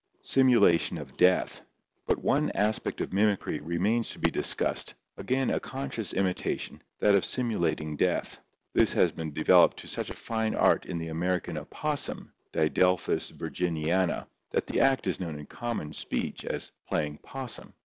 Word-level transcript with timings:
Simulation 0.23 0.97
of 0.97 1.15
Death.— 1.15 1.61
But 2.07 2.17
one 2.23 2.49
aspect 2.55 3.01
of 3.01 3.13
mimicry 3.13 3.59
remains 3.59 4.09
to 4.09 4.17
be 4.17 4.31
discussed, 4.31 4.95
again 5.15 5.51
a 5.51 5.59
conscious 5.59 6.11
imitation, 6.13 6.81
that 7.01 7.13
of 7.13 7.23
simulating 7.23 7.97
death. 7.97 8.39
This 8.73 8.93
has 8.93 9.11
been 9.11 9.31
developed 9.31 9.77
to 9.81 9.87
such 9.87 10.09
a 10.09 10.15
fine 10.17 10.55
art 10.55 10.87
in 10.87 10.97
the 10.97 11.09
American 11.09 11.55
opossum 11.55 12.33
(Diddphis 12.51 13.31
virginiana) 13.33 14.25
that 14.49 14.65
the 14.65 14.79
act 14.79 15.05
is 15.05 15.19
known 15.19 15.37
in 15.37 15.45
common 15.45 15.93
speech 15.93 16.45
as 16.45 16.71
"playing 16.89 17.17
'possum." 17.19 17.71